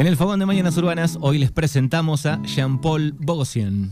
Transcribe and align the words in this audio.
En 0.00 0.06
el 0.06 0.16
Fogón 0.16 0.40
de 0.40 0.46
Mañanas 0.46 0.78
Urbanas 0.78 1.18
hoy 1.20 1.36
les 1.36 1.52
presentamos 1.52 2.24
a 2.24 2.40
Jean-Paul 2.42 3.16
Bogosian. 3.18 3.90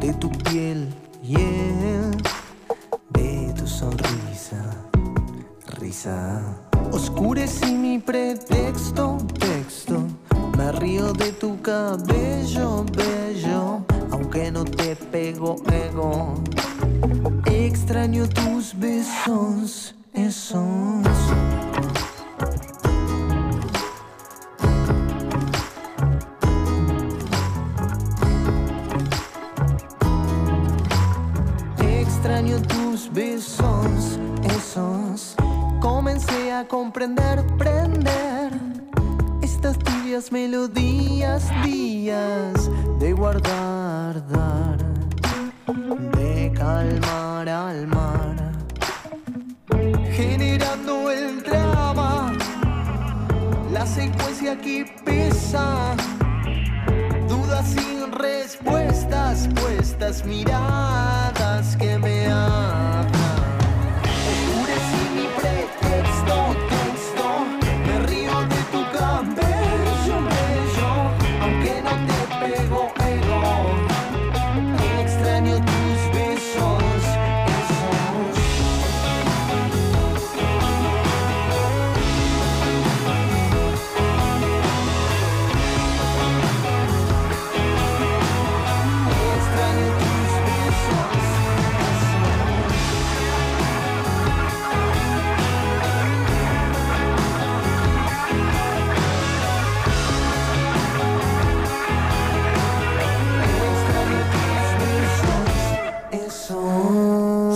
De 0.00 0.12
tu 0.14 0.30
piel 0.30 0.92
y 1.22 1.36
el 1.36 2.10
de 3.10 3.54
tu 3.56 3.66
sonrisa, 3.66 4.62
risa. 5.78 6.42
Oscurecí 6.90 7.74
mi 7.74 7.98
pretexto, 7.98 9.18
texto. 9.38 10.02
Me 10.58 10.72
río 10.72 11.12
de 11.12 11.32
tu 11.32 11.60
cabello, 11.62 12.84
bello. 12.84 13.84
Aunque 14.10 14.50
no 14.50 14.64
te 14.64 14.96
pego, 14.96 15.56
ego. 15.72 16.34
Extraño 17.46 18.28
tus 18.28 18.76
besos, 18.78 19.94
esos. 20.12 21.06
Tus 33.56 34.18
besos, 34.18 34.18
esos. 34.44 35.36
Comencé 35.80 36.52
a 36.52 36.66
comprender, 36.66 37.44
prender 37.58 38.52
estas 39.42 39.78
tibias 39.78 40.32
melodías, 40.32 41.50
días 41.62 42.70
de 42.98 43.12
guardar, 43.12 44.26
dar, 44.28 44.78
de 46.16 46.52
calmar 46.54 47.48
al 47.48 47.86
mar, 47.86 48.52
generando 50.12 51.10
el 51.10 51.42
drama, 51.42 52.32
la 53.72 53.86
secuencia 53.86 54.58
que 54.60 54.86
pesa, 55.04 55.94
dudas 57.28 57.66
sin 57.66 58.10
respuestas, 58.12 59.48
puestas 59.54 60.24
miradas 60.24 61.76
que 61.76 61.98
me 61.98 62.26
hablan. 62.26 63.13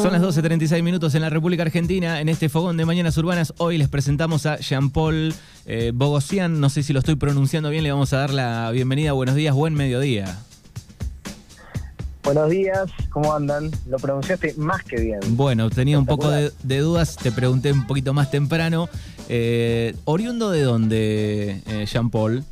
Son 0.08 0.22
las 0.22 0.36
12.36 0.36 0.82
minutos 0.82 1.14
en 1.14 1.20
la 1.20 1.28
República 1.28 1.64
Argentina. 1.64 2.22
En 2.22 2.30
este 2.30 2.48
fogón 2.48 2.78
de 2.78 2.86
Mañanas 2.86 3.18
Urbanas, 3.18 3.52
hoy 3.58 3.76
les 3.76 3.90
presentamos 3.90 4.46
a 4.46 4.56
Jean-Paul 4.56 5.34
eh, 5.66 5.92
Bogosian. 5.94 6.60
No 6.60 6.70
sé 6.70 6.82
si 6.82 6.94
lo 6.94 7.00
estoy 7.00 7.16
pronunciando 7.16 7.68
bien, 7.68 7.84
le 7.84 7.92
vamos 7.92 8.14
a 8.14 8.20
dar 8.20 8.30
la 8.30 8.70
bienvenida. 8.70 9.12
Buenos 9.12 9.34
días, 9.34 9.54
buen 9.54 9.74
mediodía. 9.74 10.38
Buenos 12.24 12.48
días, 12.48 12.90
¿cómo 13.10 13.34
andan? 13.34 13.70
Lo 13.86 13.98
pronunciaste 13.98 14.54
más 14.56 14.82
que 14.82 14.98
bien. 14.98 15.20
Bueno, 15.36 15.68
tenía 15.68 15.98
un 15.98 16.06
poco 16.06 16.30
de, 16.30 16.52
de 16.62 16.78
dudas, 16.78 17.16
te 17.16 17.30
pregunté 17.30 17.70
un 17.70 17.86
poquito 17.86 18.14
más 18.14 18.30
temprano. 18.30 18.88
Eh, 19.28 19.94
¿Oriundo 20.06 20.50
de 20.50 20.62
dónde, 20.62 21.60
eh, 21.66 21.84
Jean-Paul? 21.84 22.44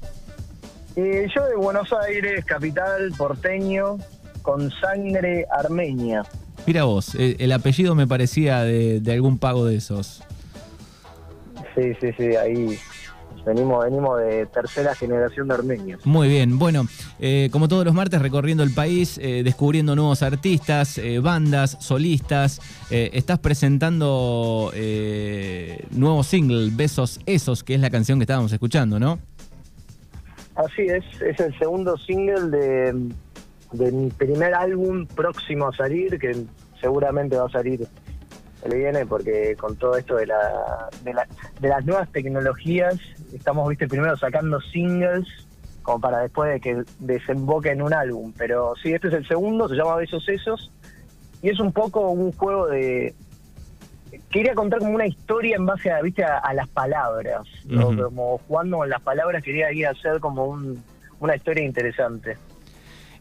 Eh, 0.96 1.26
yo 1.34 1.46
de 1.46 1.56
Buenos 1.56 1.90
Aires, 2.06 2.44
capital 2.44 3.14
porteño, 3.16 3.96
con 4.42 4.70
sangre 4.72 5.46
armenia. 5.50 6.22
Mira 6.66 6.84
vos, 6.84 7.14
eh, 7.14 7.36
el 7.38 7.52
apellido 7.52 7.94
me 7.94 8.06
parecía 8.06 8.62
de, 8.62 9.00
de 9.00 9.12
algún 9.12 9.38
pago 9.38 9.64
de 9.64 9.76
esos. 9.76 10.22
Sí, 11.74 11.92
sí, 12.00 12.08
sí, 12.16 12.36
ahí 12.36 12.78
venimos, 13.46 13.84
venimos 13.84 14.18
de 14.18 14.46
tercera 14.46 14.94
generación 14.94 15.48
de 15.48 15.54
armenios. 15.54 16.04
Muy 16.04 16.28
bien, 16.28 16.58
bueno, 16.58 16.86
eh, 17.20 17.48
como 17.52 17.68
todos 17.68 17.84
los 17.84 17.94
martes 17.94 18.20
recorriendo 18.20 18.64
el 18.64 18.72
país, 18.72 19.18
eh, 19.18 19.42
descubriendo 19.44 19.94
nuevos 19.94 20.22
artistas, 20.22 20.98
eh, 20.98 21.20
bandas, 21.20 21.76
solistas, 21.80 22.60
estás 22.90 23.38
presentando 23.38 24.72
nuevo 25.90 26.22
single, 26.22 26.70
Besos 26.72 27.20
Esos, 27.26 27.62
que 27.62 27.74
es 27.74 27.80
la 27.80 27.90
canción 27.90 28.18
que 28.18 28.24
estábamos 28.24 28.52
escuchando, 28.52 28.98
¿no? 28.98 29.18
Así 30.54 30.82
es, 30.82 31.04
es 31.20 31.38
el 31.38 31.56
segundo 31.58 31.96
single 31.98 32.48
de, 32.48 32.94
de 33.76 33.92
mi 33.92 34.10
primer 34.10 34.54
álbum 34.54 35.06
próximo 35.06 35.68
a 35.68 35.72
salir, 35.72 36.18
que 36.18 36.34
seguramente 36.80 37.36
va 37.36 37.46
a 37.46 37.50
salir 37.50 37.86
el 38.64 38.74
viene 38.74 39.06
porque 39.06 39.54
con 39.56 39.76
todo 39.76 39.96
esto 39.96 40.16
de, 40.16 40.26
la, 40.26 40.88
de, 41.04 41.14
la- 41.14 41.26
de 41.60 41.68
las 41.68 41.84
nuevas 41.84 42.10
tecnologías 42.10 42.94
estamos 43.32 43.68
viste 43.68 43.86
primero 43.86 44.16
sacando 44.16 44.60
singles 44.60 45.26
como 45.82 46.00
para 46.00 46.18
después 46.20 46.50
de 46.52 46.60
que 46.60 46.82
desemboque 46.98 47.70
en 47.70 47.80
un 47.82 47.92
álbum. 47.94 48.32
Pero 48.36 48.74
sí 48.82 48.92
este 48.92 49.08
es 49.08 49.14
el 49.14 49.28
segundo 49.28 49.68
se 49.68 49.76
llama 49.76 49.94
Besos 49.96 50.28
Esos 50.28 50.72
y 51.42 51.50
es 51.50 51.60
un 51.60 51.72
poco 51.72 52.10
un 52.10 52.32
juego 52.32 52.66
de 52.66 53.14
quería 54.30 54.54
contar 54.54 54.80
como 54.80 54.92
una 54.94 55.06
historia 55.06 55.56
en 55.56 55.66
base 55.66 55.90
a 55.90 56.00
viste 56.02 56.24
a, 56.24 56.38
a 56.38 56.52
las 56.54 56.68
palabras 56.68 57.42
como 58.02 58.38
jugando 58.48 58.78
con 58.78 58.88
las 58.88 59.02
palabras 59.02 59.42
quería 59.42 59.70
ir 59.72 59.86
a 59.86 59.90
hacer 59.90 60.18
como 60.20 60.46
un- 60.46 60.82
una 61.20 61.36
historia 61.36 61.64
interesante 61.64 62.36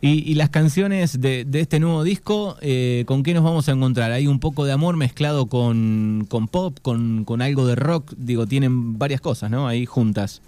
Y, 0.06 0.20
y 0.32 0.36
las 0.36 0.52
canciones 0.52 1.20
de, 1.20 1.46
de 1.46 1.62
este 1.62 1.80
nuevo 1.80 2.04
disco, 2.04 2.58
eh, 2.62 3.06
¿con 3.08 3.24
qué 3.24 3.34
nos 3.34 3.44
vamos 3.44 3.68
a 3.68 3.72
encontrar? 3.72 4.12
Hay 4.12 4.28
un 4.28 4.40
poco 4.40 4.64
de 4.64 4.72
amor 4.72 4.98
mezclado 4.98 5.48
con, 5.48 6.28
con 6.30 6.48
pop, 6.48 6.78
con, 6.84 7.26
con 7.26 7.42
algo 7.42 7.66
de 7.66 7.74
rock, 7.74 8.14
digo, 8.16 8.46
tienen 8.46 9.00
varias 9.00 9.20
cosas, 9.20 9.50
¿no? 9.50 9.68
Ahí 9.68 9.88
juntas. 9.88 10.44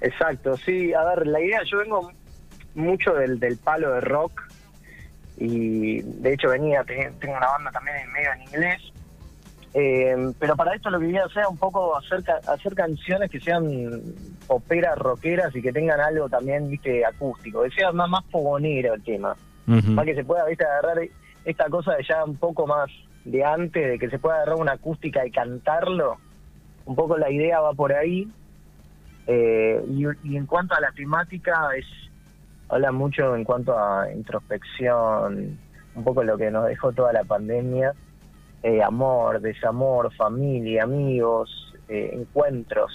Exacto, 0.00 0.56
sí, 0.64 0.94
a 0.94 1.04
ver, 1.04 1.26
la 1.26 1.42
idea, 1.42 1.60
yo 1.70 1.76
vengo 1.76 2.10
mucho 2.74 3.12
del, 3.12 3.38
del 3.38 3.58
palo 3.58 3.92
de 3.92 4.00
rock 4.00 4.50
y 5.36 6.00
de 6.00 6.32
hecho 6.32 6.48
venía, 6.48 6.84
te- 6.84 7.12
tengo 7.20 7.36
una 7.36 7.48
banda 7.48 7.70
también 7.70 7.98
en 7.98 8.12
medio 8.14 8.32
en 8.32 8.42
inglés, 8.44 8.82
eh, 9.78 10.32
pero 10.38 10.56
para 10.56 10.74
esto 10.74 10.88
lo 10.88 10.98
que 10.98 11.04
quería 11.04 11.26
hacer 11.26 11.44
un 11.50 11.58
poco 11.58 11.94
hacer, 11.94 12.22
hacer 12.46 12.74
canciones 12.74 13.30
que 13.30 13.38
sean 13.40 14.00
poperas, 14.46 14.96
rockeras 14.96 15.54
y 15.54 15.60
que 15.60 15.70
tengan 15.70 16.00
algo 16.00 16.30
también, 16.30 16.66
viste, 16.66 17.04
acústico, 17.04 17.62
que 17.62 17.70
sea 17.70 17.92
más, 17.92 18.08
más 18.08 18.24
fogonero 18.30 18.94
el 18.94 19.02
tema, 19.02 19.36
Ujú. 19.68 19.90
más 19.90 20.06
que 20.06 20.14
se 20.14 20.24
pueda, 20.24 20.46
viste, 20.46 20.64
agarrar 20.64 21.06
esta 21.44 21.68
cosa 21.68 21.94
de 21.94 22.04
ya 22.04 22.24
un 22.24 22.38
poco 22.38 22.66
más 22.66 22.90
de 23.26 23.44
antes, 23.44 23.86
de 23.86 23.98
que 23.98 24.08
se 24.08 24.18
pueda 24.18 24.36
agarrar 24.36 24.54
una 24.54 24.72
acústica 24.72 25.26
y 25.26 25.30
cantarlo, 25.30 26.16
un 26.86 26.96
poco 26.96 27.18
la 27.18 27.30
idea 27.30 27.60
va 27.60 27.74
por 27.74 27.92
ahí. 27.92 28.26
Eh, 29.26 29.84
y, 29.90 30.04
y 30.22 30.36
en 30.38 30.46
cuanto 30.46 30.74
a 30.74 30.80
la 30.80 30.92
temática, 30.92 31.68
es 31.76 31.84
habla 32.70 32.92
mucho 32.92 33.36
en 33.36 33.44
cuanto 33.44 33.78
a 33.78 34.10
introspección, 34.10 35.58
un 35.94 36.04
poco 36.04 36.24
lo 36.24 36.38
que 36.38 36.50
nos 36.50 36.66
dejó 36.66 36.92
toda 36.92 37.12
la 37.12 37.24
pandemia, 37.24 37.92
eh, 38.68 38.82
amor, 38.82 39.40
desamor, 39.40 40.04
familia, 40.14 40.82
amigos, 40.84 41.48
eh, 41.88 42.10
encuentros. 42.20 42.90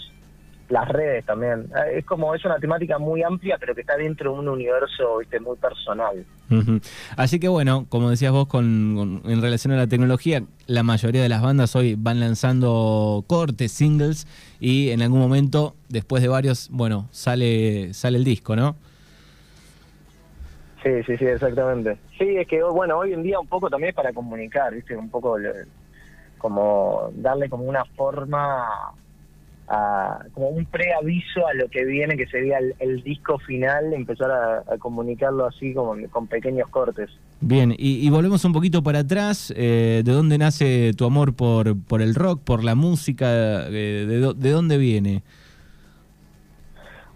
las 0.69 0.87
redes 0.87 1.25
también. 1.25 1.67
Eh, 1.75 1.97
Es 1.99 2.05
como, 2.05 2.33
es 2.33 2.45
una 2.45 2.57
temática 2.57 2.97
muy 2.97 3.19
amplia, 3.23 3.57
pero 3.59 3.75
que 3.75 3.81
está 3.81 3.97
dentro 3.97 4.31
de 4.33 4.39
un 4.39 4.47
universo, 4.47 5.17
viste, 5.19 5.37
muy 5.47 5.57
personal. 5.57 6.15
Así 7.17 7.39
que 7.41 7.49
bueno, 7.49 7.85
como 7.89 8.09
decías 8.09 8.31
vos 8.31 8.47
con, 8.47 8.93
con- 8.95 9.31
en 9.31 9.41
relación 9.41 9.73
a 9.73 9.77
la 9.77 9.87
tecnología, 9.87 10.43
la 10.67 10.83
mayoría 10.83 11.21
de 11.23 11.27
las 11.29 11.41
bandas 11.41 11.75
hoy 11.75 11.95
van 11.97 12.21
lanzando 12.21 13.23
cortes, 13.27 13.71
singles, 13.73 14.27
y 14.61 14.91
en 14.91 15.01
algún 15.01 15.19
momento, 15.19 15.75
después 15.89 16.21
de 16.23 16.29
varios, 16.29 16.69
bueno, 16.71 17.07
sale, 17.11 17.93
sale 17.93 18.17
el 18.17 18.23
disco, 18.23 18.55
¿no? 18.55 18.75
Sí, 20.83 20.89
sí, 21.05 21.17
sí, 21.17 21.25
exactamente. 21.25 21.97
Sí, 22.17 22.37
es 22.37 22.47
que, 22.47 22.63
bueno, 22.63 22.97
hoy 22.97 23.13
en 23.13 23.21
día 23.23 23.39
un 23.39 23.47
poco 23.47 23.69
también 23.69 23.89
es 23.89 23.95
para 23.95 24.13
comunicar, 24.13 24.73
¿viste? 24.73 24.95
Un 24.95 25.09
poco 25.09 25.37
como 26.39 27.11
darle 27.13 27.49
como 27.49 27.65
una 27.65 27.85
forma, 27.85 28.65
a, 29.67 30.25
como 30.33 30.49
un 30.49 30.65
preaviso 30.65 31.45
a 31.45 31.53
lo 31.53 31.69
que 31.69 31.85
viene, 31.85 32.17
que 32.17 32.25
sería 32.25 32.57
el, 32.57 32.73
el 32.79 33.03
disco 33.03 33.37
final, 33.37 33.93
empezar 33.93 34.31
a, 34.31 34.57
a 34.73 34.77
comunicarlo 34.79 35.45
así 35.45 35.71
como 35.73 35.95
con 36.09 36.25
pequeños 36.27 36.67
cortes. 36.69 37.11
Bien, 37.41 37.71
y, 37.77 38.05
y 38.05 38.09
volvemos 38.09 38.43
un 38.43 38.53
poquito 38.53 38.81
para 38.81 38.99
atrás, 38.99 39.53
eh, 39.55 40.01
¿de 40.03 40.11
dónde 40.11 40.39
nace 40.39 40.93
tu 40.97 41.05
amor 41.05 41.35
por, 41.35 41.79
por 41.83 42.01
el 42.01 42.15
rock, 42.15 42.41
por 42.43 42.63
la 42.63 42.73
música? 42.73 43.67
Eh, 43.67 44.05
de, 44.07 44.17
do- 44.19 44.33
¿De 44.33 44.49
dónde 44.49 44.77
viene? 44.79 45.21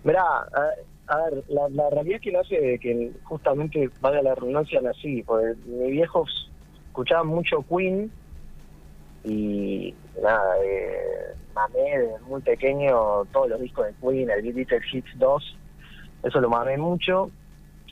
Mirá, 0.03 0.21
a, 0.21 0.69
a 1.07 1.17
ver, 1.17 1.43
la, 1.49 1.69
la 1.69 1.89
realidad 1.89 2.15
es 2.17 2.21
que 2.21 2.31
nace 2.31 2.59
de 2.59 2.79
que 2.79 3.11
justamente, 3.23 3.89
valga 4.01 4.21
la 4.21 4.35
redundancia, 4.35 4.81
nací, 4.81 5.23
porque 5.23 5.55
mis 5.65 5.91
viejos 5.91 6.51
escuchaban 6.87 7.27
mucho 7.27 7.63
Queen 7.67 8.11
y 9.23 9.93
nada, 10.21 10.55
eh, 10.63 11.35
mamé 11.53 11.97
desde 11.97 12.19
muy 12.27 12.41
pequeño 12.41 13.25
todos 13.31 13.49
los 13.49 13.61
discos 13.61 13.87
de 13.87 13.93
Queen, 14.01 14.29
el 14.29 14.53
Greatest 14.53 14.93
Hits 14.93 15.17
2, 15.17 15.57
eso 16.23 16.41
lo 16.41 16.49
mamé 16.49 16.77
mucho, 16.77 17.31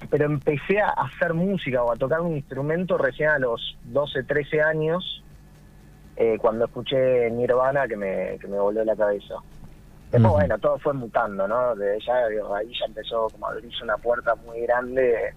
pero 0.10 0.26
empecé 0.26 0.80
a 0.80 0.90
hacer 0.90 1.34
música 1.34 1.84
o 1.84 1.92
a 1.92 1.96
tocar 1.96 2.22
un 2.22 2.36
instrumento 2.36 2.98
recién 2.98 3.30
a 3.30 3.40
los 3.40 3.78
12, 3.86 4.24
13 4.24 4.62
años, 4.62 5.24
eh, 6.16 6.38
cuando 6.40 6.66
escuché 6.66 7.30
Nirvana 7.32 7.88
que 7.88 7.96
me, 7.96 8.38
que 8.40 8.48
me 8.48 8.60
voló 8.60 8.84
la 8.84 8.96
cabeza. 8.96 9.36
Después, 10.14 10.32
bueno, 10.34 10.58
todo 10.60 10.78
fue 10.80 10.94
mutando, 10.94 11.48
¿no? 11.48 11.76
De 11.76 12.00
ya, 12.06 12.28
digo, 12.28 12.56
ahí 12.56 12.72
ya 12.80 12.86
empezó 12.86 13.28
como 13.32 13.48
a 13.48 13.52
abrirse 13.52 13.84
una 13.84 13.98
puerta 13.98 14.36
muy 14.36 14.62
grande 14.62 15.34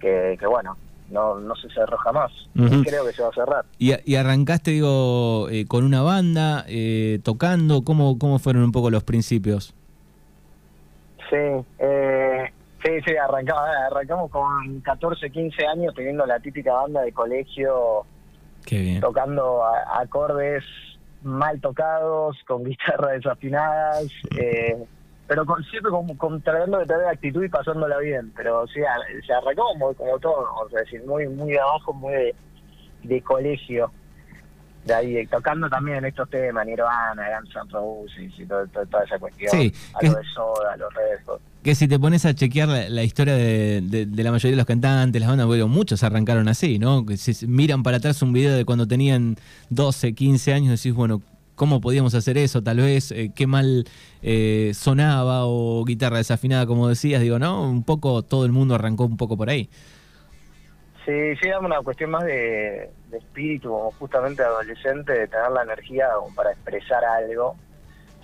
que, 0.00 0.36
que 0.38 0.46
bueno, 0.46 0.76
no, 1.10 1.38
no 1.40 1.54
se 1.56 1.68
cerró 1.70 1.96
jamás. 1.98 2.30
Creo 2.54 3.04
que 3.04 3.12
se 3.12 3.22
va 3.22 3.28
a 3.28 3.32
cerrar. 3.32 3.64
Y, 3.78 3.92
y 4.10 4.16
arrancaste, 4.16 4.70
digo, 4.70 5.48
eh, 5.50 5.66
con 5.66 5.84
una 5.84 6.02
banda, 6.02 6.64
eh, 6.68 7.18
tocando, 7.24 7.82
¿cómo, 7.82 8.18
¿cómo 8.18 8.38
fueron 8.38 8.62
un 8.62 8.72
poco 8.72 8.90
los 8.90 9.02
principios? 9.04 9.74
Sí, 11.28 11.36
eh, 11.80 12.52
sí, 12.84 12.90
sí, 13.04 13.16
arrancamos, 13.16 13.62
arrancamos 13.90 14.30
con 14.30 14.80
14, 14.82 15.30
15 15.30 15.66
años 15.66 15.92
teniendo 15.94 16.24
la 16.26 16.38
típica 16.38 16.72
banda 16.74 17.02
de 17.02 17.12
colegio, 17.12 18.04
Qué 18.64 18.78
bien. 18.80 19.00
tocando 19.00 19.64
a- 19.64 20.00
acordes 20.00 20.62
mal 21.22 21.60
tocados, 21.60 22.36
con 22.46 22.64
guitarras 22.68 23.12
desafinadas, 23.12 24.06
eh, 24.38 24.76
pero 25.26 25.44
con, 25.44 25.62
siempre 25.64 25.90
con, 25.90 26.06
con 26.16 26.40
tratando 26.42 26.78
de 26.78 26.86
tener 26.86 27.06
actitud 27.06 27.42
y 27.44 27.48
pasándola 27.48 27.98
bien. 27.98 28.32
Pero 28.36 28.66
sí, 28.68 28.80
a- 28.82 29.24
se 29.26 29.32
arrancó 29.32 29.64
como, 29.72 29.94
como 29.94 30.18
todo, 30.18 30.46
o 30.62 30.68
sea, 30.70 30.80
decir, 30.80 31.04
muy, 31.04 31.26
muy 31.28 31.52
de 31.52 31.60
abajo, 31.60 31.92
muy 31.92 32.32
de 33.02 33.22
colegio. 33.22 33.90
De 34.86 34.94
ahí, 34.94 35.16
eh, 35.16 35.28
tocando 35.30 35.68
también 35.68 36.04
estos 36.04 36.30
temas, 36.30 36.64
Nirvana, 36.64 37.22
Guns 37.40 37.54
N' 37.56 37.70
Roses 37.72 38.32
y 38.38 38.46
todo- 38.46 38.66
todo- 38.68 38.86
toda 38.86 39.04
esa 39.04 39.18
cuestión. 39.18 39.50
Sí, 39.50 39.72
a 39.94 40.04
lo 40.04 40.12
de 40.14 40.22
Soda, 40.32 40.72
a 40.74 40.76
los 40.76 40.94
Red. 40.94 41.34
Que 41.64 41.74
si 41.74 41.88
te 41.88 41.98
pones 41.98 42.24
a 42.24 42.32
chequear 42.34 42.68
la, 42.68 42.88
la 42.88 43.02
historia 43.02 43.34
de, 43.34 43.80
de- 43.82 44.06
de 44.06 44.22
la 44.22 44.30
mayoría 44.30 44.52
de 44.52 44.56
los 44.58 44.66
cantantes, 44.66 45.20
las 45.20 45.28
bandas, 45.28 45.48
bueno, 45.48 45.66
muchos 45.66 46.04
arrancaron 46.04 46.46
así, 46.46 46.78
¿no? 46.78 47.04
Que 47.04 47.16
si 47.16 47.46
miran 47.48 47.82
para 47.82 47.96
atrás 47.96 48.22
un 48.22 48.32
video 48.32 48.54
de 48.56 48.64
cuando 48.64 48.86
tenían 48.86 49.36
12, 49.70 50.12
15 50.12 50.52
años, 50.52 50.70
decís, 50.80 50.94
bueno, 50.94 51.20
¿cómo 51.56 51.80
podíamos 51.80 52.14
hacer 52.14 52.38
eso? 52.38 52.62
Tal 52.62 52.76
vez, 52.76 53.10
eh, 53.10 53.32
qué 53.34 53.48
mal 53.48 53.84
eh, 54.22 54.70
sonaba 54.74 55.46
o 55.46 55.84
guitarra 55.84 56.18
desafinada, 56.18 56.64
como 56.66 56.88
decías, 56.88 57.20
digo, 57.20 57.40
¿no? 57.40 57.68
Un 57.68 57.82
poco, 57.82 58.22
todo 58.22 58.44
el 58.46 58.52
mundo 58.52 58.76
arrancó 58.76 59.04
un 59.04 59.16
poco 59.16 59.36
por 59.36 59.50
ahí. 59.50 59.68
Sí, 61.06 61.36
sí, 61.36 61.46
era 61.46 61.60
una 61.60 61.80
cuestión 61.82 62.10
más 62.10 62.24
de, 62.24 62.90
de 63.10 63.18
espíritu, 63.18 63.70
como 63.70 63.92
justamente 63.92 64.42
adolescente, 64.42 65.12
de 65.12 65.28
tener 65.28 65.52
la 65.52 65.62
energía 65.62 66.08
para 66.34 66.50
expresar 66.50 67.04
algo, 67.04 67.54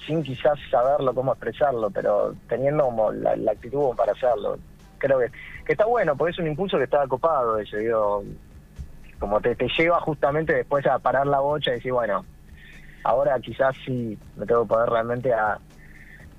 sin 0.05 0.21
quizás 0.25 0.59
saberlo 0.69 1.15
cómo 1.15 1.31
expresarlo, 1.31 1.91
pero 1.91 2.35
teniendo 2.49 2.83
como 2.87 3.13
la, 3.13 3.37
la 3.37 3.53
actitud 3.53 3.95
para 3.95 4.11
hacerlo. 4.11 4.59
Creo 4.99 5.21
que, 5.21 5.31
que 5.65 5.73
está 5.73 5.87
bueno, 5.87 6.17
porque 6.17 6.33
es 6.33 6.39
un 6.41 6.49
impulso 6.49 6.77
que 6.77 6.85
estaba 6.85 7.07
copado, 7.07 7.57
ese, 7.59 7.79
digo, 7.79 8.25
como 9.21 9.41
te, 9.41 9.55
te 9.55 9.69
lleva 9.79 10.01
justamente 10.01 10.53
después 10.53 10.85
a 10.87 10.99
parar 10.99 11.29
la 11.29 11.39
bocha 11.39 11.71
y 11.71 11.75
decir, 11.75 11.93
bueno, 11.93 12.25
ahora 13.05 13.39
quizás 13.39 13.77
sí 13.87 14.19
me 14.37 14.45
tengo 14.45 14.63
que 14.63 14.69
poner 14.71 14.89
realmente 14.89 15.33
a, 15.33 15.57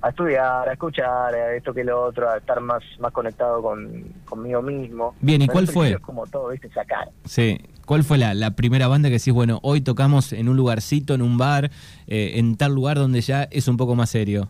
a 0.03 0.09
estudiar, 0.09 0.67
a 0.67 0.73
escuchar, 0.73 1.33
a 1.33 1.55
esto 1.55 1.73
que 1.73 1.81
lo 1.81 2.03
otro, 2.03 2.29
a 2.29 2.37
estar 2.37 2.59
más, 2.59 2.83
más 2.99 3.13
conectado 3.13 3.61
con, 3.61 4.03
conmigo 4.25 4.61
mismo. 4.61 5.15
Bien, 5.21 5.41
¿y 5.41 5.47
Pero 5.47 5.53
cuál 5.53 5.67
fue? 5.69 5.91
Es 5.91 5.99
como 5.99 6.27
todo, 6.27 6.49
¿viste? 6.49 6.69
Sacar. 6.71 7.09
Sí. 7.23 7.57
¿Cuál 7.85 8.03
fue 8.03 8.17
la, 8.17 8.33
la 8.33 8.51
primera 8.51 8.89
banda 8.89 9.07
que 9.07 9.13
decís, 9.13 9.33
bueno, 9.33 9.59
hoy 9.63 9.79
tocamos 9.79 10.33
en 10.33 10.49
un 10.49 10.57
lugarcito, 10.57 11.13
en 11.13 11.21
un 11.21 11.37
bar, 11.37 11.71
eh, 12.07 12.33
en 12.35 12.57
tal 12.57 12.75
lugar 12.75 12.97
donde 12.97 13.21
ya 13.21 13.43
es 13.43 13.69
un 13.69 13.77
poco 13.77 13.95
más 13.95 14.09
serio? 14.09 14.49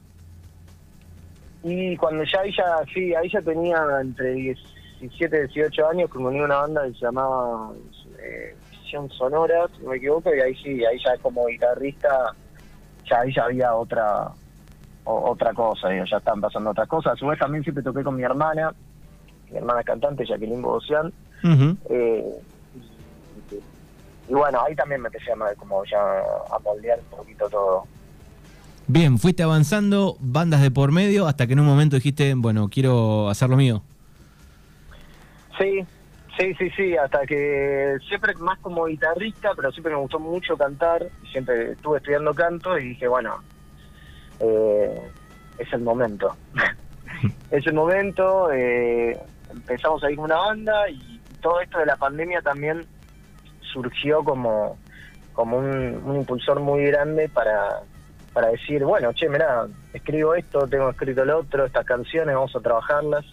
Y 1.64 1.96
cuando 1.98 2.24
ya 2.24 2.40
ahí 2.40 2.52
ya, 2.52 2.66
sí, 2.92 3.14
ahí 3.14 3.30
ya 3.32 3.42
tenía 3.44 3.78
entre 4.02 4.34
17 4.34 5.38
y 5.38 5.40
18 5.54 5.88
años, 5.88 6.10
uní 6.16 6.40
a 6.40 6.46
una 6.46 6.56
banda 6.58 6.84
que 6.88 6.94
se 6.94 7.06
llamaba 7.06 7.72
eh, 8.20 8.56
Visión 8.72 9.08
Sonora, 9.12 9.68
si 9.78 9.84
no 9.84 9.92
me 9.92 9.98
equivoco, 9.98 10.34
y 10.34 10.40
ahí 10.40 10.56
sí, 10.56 10.84
ahí 10.84 10.98
ya 11.06 11.16
como 11.22 11.46
guitarrista, 11.46 12.34
ya 13.08 13.20
ahí 13.20 13.32
ya 13.32 13.46
había 13.46 13.76
otra 13.76 14.32
o- 15.06 15.32
otra 15.32 15.54
cosa, 15.54 15.90
digo, 15.90 16.06
ya 16.06 16.18
estaban 16.18 16.42
pasando 16.42 16.70
otras 16.72 16.88
cosas. 16.88 17.14
A 17.14 17.16
su 17.16 17.28
vez 17.28 17.40
también 17.40 17.64
siempre 17.64 17.84
toqué 17.84 18.04
con 18.04 18.16
mi 18.16 18.24
hermana, 18.24 18.74
mi 19.50 19.58
hermana 19.58 19.82
es 19.82 19.86
cantante, 19.86 20.26
Jacqueline 20.26 20.62
Bogosian, 20.62 21.12
eh, 21.90 22.26
y, 23.52 24.32
y 24.32 24.34
bueno, 24.34 24.62
ahí 24.66 24.76
también 24.76 25.02
me 25.02 25.08
empecé 25.10 25.32
a, 25.32 25.56
como 25.56 25.84
ya 25.86 26.00
a 26.00 26.60
moldear 26.64 27.00
un 27.12 27.18
poquito 27.18 27.50
todo. 27.50 27.84
Bien, 28.88 29.18
fuiste 29.18 29.44
avanzando, 29.44 30.18
bandas 30.20 30.62
de 30.62 30.70
por 30.72 30.92
medio, 30.92 31.26
hasta 31.28 31.48
que 31.48 31.54
en 31.54 31.60
un 31.62 31.66
momento 31.66 31.96
dijiste, 31.96 32.34
bueno, 32.36 32.68
quiero 32.70 33.30
hacer 33.30 33.50
lo 33.50 33.56
mío. 33.56 33.82
Sí, 35.58 35.86
sí, 36.38 36.54
sí, 36.56 36.70
sí, 36.76 36.98
hasta 36.98 37.26
que 37.26 37.98
siempre 38.08 38.34
más 38.36 38.60
como 38.60 38.86
guitarrista, 38.86 39.52
pero 39.56 39.72
siempre 39.72 39.94
me 39.94 40.00
gustó 40.02 40.20
mucho 40.20 40.58
cantar, 40.58 41.06
siempre 41.32 41.72
estuve 41.74 41.98
estudiando 42.00 42.34
canto 42.34 42.78
y 42.78 42.90
dije, 42.90 43.08
bueno, 43.08 43.36
eh, 44.40 45.02
es 45.58 45.72
el 45.74 45.82
momento. 45.82 46.36
es 47.52 47.66
el 47.68 47.74
momento, 47.74 48.52
eh, 48.52 49.18
empezamos 49.52 50.04
ahí 50.04 50.16
con 50.16 50.26
una 50.26 50.38
banda 50.38 50.90
y 50.90 51.20
todo 51.42 51.60
esto 51.62 51.80
de 51.80 51.86
la 51.86 51.96
pandemia 51.98 52.42
también 52.42 52.86
surgió 53.62 54.24
como, 54.24 54.78
como 55.34 55.58
un, 55.58 56.02
un 56.06 56.16
impulsor 56.18 56.60
muy 56.60 56.86
grande 56.86 57.30
para, 57.30 57.82
para 58.34 58.48
decir, 58.50 58.84
bueno, 58.84 59.12
che, 59.14 59.30
mirá, 59.30 59.68
escribo 59.94 60.36
esto, 60.36 60.68
tengo 60.68 60.90
escrito 60.90 61.26
lo 61.26 61.40
otro, 61.40 61.66
estas 61.66 61.86
canciones, 61.86 62.36
vamos 62.36 62.56
a 62.56 62.60
trabajarlas. 62.60 63.26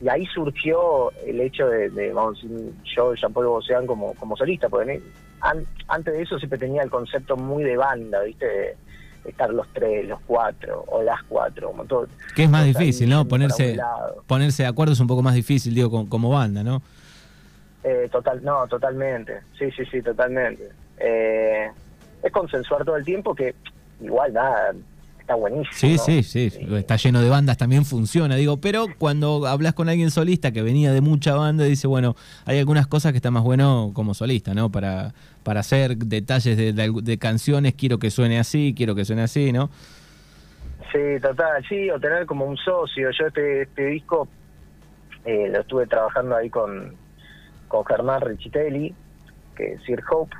Y 0.00 0.08
ahí 0.08 0.24
surgió 0.26 1.10
el 1.26 1.40
hecho 1.40 1.66
de, 1.68 1.90
de, 1.90 2.12
vamos 2.12 2.38
a 2.38 2.42
decir, 2.48 2.72
yo, 2.96 3.14
Jean-Paul 3.14 3.46
Bocean, 3.46 3.84
como, 3.86 4.14
como 4.14 4.36
solista, 4.36 4.68
porque 4.68 5.02
an- 5.40 5.66
antes 5.88 6.14
de 6.14 6.22
eso 6.22 6.38
siempre 6.38 6.58
tenía 6.58 6.82
el 6.82 6.90
concepto 6.90 7.36
muy 7.36 7.64
de 7.64 7.76
banda, 7.76 8.22
¿viste? 8.22 8.76
Estar 9.24 9.50
los 9.50 9.66
tres, 9.72 10.06
los 10.08 10.20
cuatro, 10.26 10.84
o 10.88 11.02
las 11.02 11.22
cuatro, 11.24 11.68
como 11.68 11.84
todo. 11.84 12.06
Que 12.34 12.44
es 12.44 12.50
más 12.50 12.64
difícil, 12.64 13.10
¿no? 13.10 13.26
Ponerse, 13.26 13.76
ponerse 14.26 14.62
de 14.62 14.68
acuerdo 14.68 14.92
es 14.94 15.00
un 15.00 15.06
poco 15.06 15.22
más 15.22 15.34
difícil, 15.34 15.74
digo, 15.74 15.90
como, 15.90 16.08
como 16.08 16.30
banda, 16.30 16.62
¿no? 16.62 16.82
Eh, 17.84 18.08
total, 18.10 18.42
no, 18.42 18.66
totalmente. 18.66 19.40
Sí, 19.58 19.70
sí, 19.70 19.84
sí, 19.86 20.02
totalmente. 20.02 20.70
Eh, 20.98 21.70
es 22.22 22.32
consensuar 22.32 22.84
todo 22.84 22.96
el 22.96 23.04
tiempo 23.04 23.34
que 23.34 23.54
igual 24.00 24.32
nada, 24.32 24.72
está 25.28 25.34
buenísimo. 25.34 25.72
Sí, 25.72 25.92
¿no? 25.92 25.98
sí, 25.98 26.22
sí, 26.22 26.50
está 26.76 26.96
lleno 26.96 27.20
de 27.20 27.28
bandas, 27.28 27.58
también 27.58 27.84
funciona, 27.84 28.34
digo, 28.36 28.56
pero 28.56 28.86
cuando 28.96 29.46
hablas 29.46 29.74
con 29.74 29.90
alguien 29.90 30.10
solista 30.10 30.52
que 30.52 30.62
venía 30.62 30.90
de 30.90 31.02
mucha 31.02 31.34
banda, 31.34 31.64
dice, 31.64 31.86
bueno, 31.86 32.16
hay 32.46 32.58
algunas 32.58 32.86
cosas 32.86 33.12
que 33.12 33.16
está 33.18 33.30
más 33.30 33.42
bueno 33.44 33.90
como 33.92 34.14
solista, 34.14 34.54
¿no? 34.54 34.70
Para, 34.72 35.12
para 35.42 35.60
hacer 35.60 35.98
detalles 35.98 36.56
de, 36.56 36.72
de 36.72 36.88
algu- 36.88 37.02
de 37.02 37.18
canciones, 37.18 37.74
quiero 37.74 37.98
que 37.98 38.10
suene 38.10 38.38
así, 38.38 38.72
quiero 38.74 38.94
que 38.94 39.04
suene 39.04 39.20
así, 39.22 39.52
¿no? 39.52 39.68
Sí, 40.92 41.20
total, 41.20 41.62
sí, 41.68 41.90
o 41.90 42.00
tener 42.00 42.24
como 42.24 42.46
un 42.46 42.56
socio. 42.56 43.10
Yo 43.10 43.26
este, 43.26 43.62
este 43.62 43.84
disco 43.86 44.28
eh, 45.26 45.50
lo 45.52 45.60
estuve 45.60 45.86
trabajando 45.86 46.36
ahí 46.36 46.48
con, 46.48 46.94
con 47.68 47.84
Germán 47.84 48.22
Richitelli, 48.22 48.94
que 49.54 49.74
es 49.74 49.82
Sir 49.82 50.02
Hope, 50.10 50.34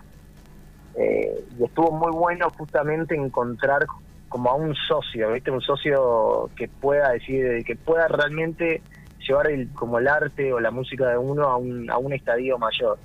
eh, 0.96 1.44
y 1.60 1.64
estuvo 1.64 1.92
muy 1.92 2.12
bueno 2.12 2.48
justamente 2.56 3.14
encontrar 3.14 3.84
como 4.28 4.50
a 4.50 4.54
un 4.54 4.74
socio, 4.74 5.32
¿viste? 5.32 5.50
Un 5.50 5.60
socio 5.60 6.50
que 6.56 6.68
pueda 6.68 7.12
decir, 7.12 7.64
que 7.64 7.76
pueda 7.76 8.08
realmente 8.08 8.82
llevar 9.26 9.50
el, 9.50 9.68
como 9.72 9.98
el 9.98 10.08
arte 10.08 10.52
o 10.52 10.60
la 10.60 10.70
música 10.70 11.08
de 11.08 11.18
uno 11.18 11.44
a 11.44 11.56
un, 11.56 11.90
a 11.90 11.98
un 11.98 12.12
estadio 12.12 12.58
mayor. 12.58 12.98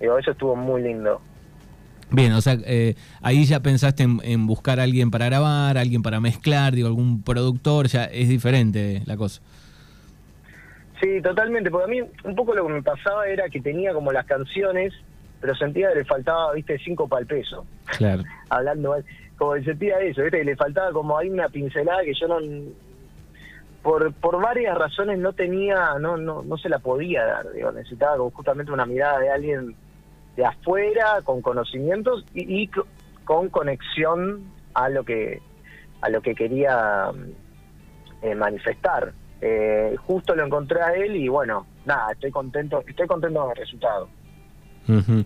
Digo, 0.00 0.18
eso 0.18 0.32
estuvo 0.32 0.56
muy 0.56 0.82
lindo. 0.82 1.20
Bien, 2.10 2.32
o 2.32 2.40
sea, 2.40 2.56
eh, 2.64 2.94
ahí 3.22 3.44
ya 3.44 3.60
pensaste 3.60 4.02
en, 4.02 4.20
en 4.22 4.46
buscar 4.46 4.78
a 4.78 4.84
alguien 4.84 5.10
para 5.10 5.26
grabar, 5.26 5.78
alguien 5.78 6.02
para 6.02 6.20
mezclar, 6.20 6.74
digo, 6.74 6.86
algún 6.86 7.22
productor, 7.22 7.88
ya 7.88 8.04
es 8.04 8.28
diferente 8.28 9.02
la 9.06 9.16
cosa. 9.16 9.40
Sí, 11.00 11.20
totalmente, 11.22 11.70
porque 11.70 11.84
a 11.84 11.88
mí 11.88 12.08
un 12.24 12.34
poco 12.34 12.54
lo 12.54 12.66
que 12.66 12.72
me 12.72 12.82
pasaba 12.82 13.26
era 13.26 13.48
que 13.48 13.60
tenía 13.60 13.92
como 13.92 14.12
las 14.12 14.26
canciones, 14.26 14.92
pero 15.40 15.54
sentía 15.54 15.90
que 15.90 15.96
le 15.96 16.04
faltaba, 16.04 16.52
viste, 16.52 16.78
cinco 16.78 17.08
para 17.08 17.22
el 17.22 17.26
peso. 17.26 17.66
Claro. 17.98 18.22
Hablando 18.48 18.90
mal, 18.90 19.04
sentía 19.64 19.98
eso, 20.00 20.22
viste, 20.22 20.38
que 20.38 20.44
le 20.44 20.56
faltaba 20.56 20.92
como 20.92 21.16
ahí 21.18 21.28
una 21.30 21.48
pincelada 21.48 22.02
que 22.02 22.14
yo 22.14 22.28
no... 22.28 22.38
Por, 23.82 24.14
por 24.14 24.40
varias 24.40 24.78
razones 24.78 25.18
no 25.18 25.34
tenía, 25.34 25.98
no, 26.00 26.16
no, 26.16 26.42
no 26.42 26.56
se 26.56 26.70
la 26.70 26.78
podía 26.78 27.22
dar, 27.26 27.52
digo, 27.52 27.70
necesitaba 27.70 28.16
como 28.16 28.30
justamente 28.30 28.72
una 28.72 28.86
mirada 28.86 29.18
de 29.18 29.28
alguien 29.30 29.76
de 30.36 30.44
afuera, 30.46 31.20
con 31.22 31.42
conocimientos 31.42 32.24
y, 32.32 32.62
y 32.62 32.68
co- 32.68 32.86
con 33.24 33.50
conexión 33.50 34.42
a 34.72 34.88
lo 34.88 35.04
que, 35.04 35.42
a 36.00 36.08
lo 36.08 36.22
que 36.22 36.34
quería 36.34 37.10
eh, 38.22 38.34
manifestar. 38.34 39.12
Eh, 39.42 39.94
justo 40.06 40.34
lo 40.34 40.46
encontré 40.46 40.80
a 40.80 40.94
él 40.94 41.16
y 41.16 41.28
bueno, 41.28 41.66
nada, 41.84 42.12
estoy 42.12 42.30
contento, 42.30 42.82
estoy 42.86 43.06
contento 43.06 43.40
con 43.42 43.50
el 43.50 43.56
resultado. 43.56 44.08
Ujú. 44.88 45.24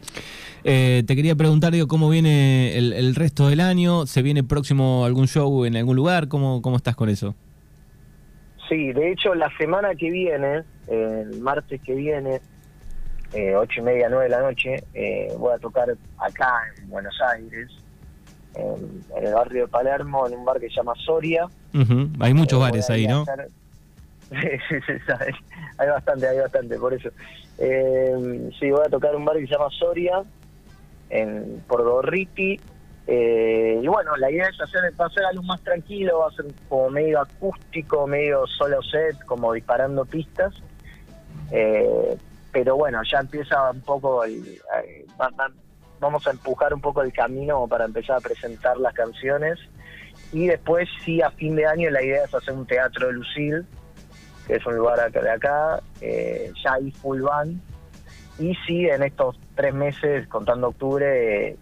Eh, 0.65 1.03
te 1.07 1.15
quería 1.17 1.35
preguntar, 1.37 1.73
digo, 1.73 1.87
¿cómo 1.87 2.09
viene 2.11 2.77
el, 2.77 2.93
el 2.93 3.15
resto 3.15 3.49
del 3.49 3.61
año? 3.61 4.07
¿Se 4.07 4.23
viene 4.23 4.43
próximo 4.45 5.05
algún 5.05 5.27
show 5.29 5.65
en 5.65 5.77
algún 5.77 5.97
lugar? 5.97 6.29
¿Cómo, 6.29 6.61
cómo 6.63 6.77
estás 6.77 6.97
con 6.97 7.09
eso? 7.09 7.35
Sí, 8.69 8.93
de 8.93 9.13
hecho 9.13 9.35
la 9.35 9.51
semana 9.57 9.95
que 9.95 10.11
viene, 10.11 10.59
eh, 10.89 11.25
el 11.31 11.41
martes 11.41 11.81
que 11.83 11.95
viene, 11.95 12.41
eh, 13.33 13.55
ocho 13.55 13.81
y 13.81 13.85
media, 13.85 14.09
nueve 14.11 14.25
de 14.25 14.31
la 14.31 14.41
noche, 14.43 14.85
eh, 14.95 15.33
voy 15.39 15.55
a 15.55 15.59
tocar 15.59 15.89
acá 16.19 16.51
en 16.79 16.89
Buenos 16.91 17.15
Aires, 17.35 17.71
en, 18.55 19.03
en 19.17 19.27
el 19.27 19.33
barrio 19.35 19.63
de 19.63 19.69
Palermo, 19.69 20.27
en 20.27 20.35
un 20.35 20.45
bar 20.45 20.61
que 20.61 20.69
se 20.69 20.75
llama 20.77 20.93
Soria. 20.97 21.47
Hay 22.21 22.35
muchos 22.35 22.59
Eh, 22.59 22.63
bares 22.63 22.91
ahí, 22.91 23.07
¿no? 23.07 23.23
hacer- 23.23 23.49
Sí, 24.31 24.37
sí, 24.69 24.75
sí, 24.87 24.93
sabes. 25.07 25.35
hay 25.79 25.89
bastante, 25.89 26.29
hay 26.29 26.39
bastante, 26.39 26.77
por 26.79 26.93
eso. 26.93 27.09
Eh, 27.57 28.51
sí, 28.61 28.71
voy 28.71 28.83
a 28.87 28.91
tocar 28.91 29.17
un 29.17 29.25
bar 29.25 29.37
que 29.39 29.47
se 29.47 29.53
llama 29.55 29.71
Soria, 29.71 30.21
en 31.11 31.63
por 31.67 31.83
Gorriti. 31.83 32.61
Eh, 33.07 33.81
y 33.83 33.87
bueno, 33.89 34.15
la 34.17 34.31
idea 34.31 34.49
es 34.49 34.61
hacer, 34.61 34.83
ser 35.15 35.25
algo 35.25 35.43
más 35.43 35.61
tranquilo, 35.63 36.19
va 36.19 36.29
a 36.29 36.33
ser 36.33 36.45
como 36.69 36.91
medio 36.91 37.21
acústico, 37.21 38.07
medio 38.07 38.47
solo 38.47 38.83
set, 38.83 39.17
como 39.25 39.53
disparando 39.55 40.05
pistas. 40.05 40.55
Eh, 41.51 42.17
pero 42.53 42.77
bueno, 42.77 43.01
ya 43.11 43.21
empieza 43.21 43.71
un 43.71 43.81
poco 43.81 44.25
el, 44.25 44.47
eh, 44.47 45.07
va- 45.21 45.31
va- 45.39 45.53
vamos 46.01 46.27
a 46.27 46.31
empujar 46.31 46.73
un 46.75 46.81
poco 46.81 47.03
el 47.03 47.13
camino 47.13 47.67
para 47.67 47.85
empezar 47.85 48.17
a 48.17 48.21
presentar 48.21 48.77
las 48.79 48.95
canciones 48.95 49.59
y 50.33 50.47
después 50.47 50.89
sí 51.05 51.21
a 51.23 51.31
fin 51.31 51.57
de 51.57 51.67
año 51.67 51.91
la 51.91 52.03
idea 52.03 52.25
es 52.25 52.35
hacer 52.35 52.55
un 52.55 52.67
teatro 52.67 53.09
de 53.09 53.15
Lucil 53.15 53.67
que 54.47 54.55
es 54.57 54.67
un 54.67 54.77
lugar 54.77 55.01
acá 55.01 55.21
de 55.21 55.31
acá 55.31 55.81
eh, 56.01 56.53
ya 56.63 56.75
hay 56.75 56.91
full 56.93 57.21
band 57.23 57.61
y 58.39 58.55
sí 58.67 58.87
en 58.87 59.03
estos 59.03 59.37
tres 59.55 59.75
meses 59.75 60.27
contando 60.29 60.69
octubre 60.69 61.57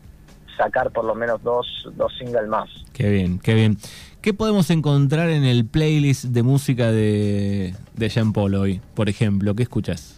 sacar 0.57 0.91
por 0.91 1.05
lo 1.05 1.15
menos 1.15 1.43
dos, 1.43 1.67
dos 1.97 2.13
singles 2.19 2.47
más 2.49 2.69
Qué 2.93 3.11
bien, 3.11 3.39
qué 3.39 3.53
bien. 3.55 3.77
¿Qué 4.23 4.33
podemos 4.33 4.71
encontrar 4.71 5.29
en 5.29 5.45
el 5.45 5.67
playlist 5.67 6.25
de 6.27 6.43
música 6.43 6.91
de, 6.91 7.75
de 7.95 8.09
Jean 8.09 8.33
Paul 8.33 8.55
hoy, 8.55 8.81
por 8.95 9.09
ejemplo? 9.11 9.55
¿Qué 9.55 9.63
escuchas? 9.65 10.17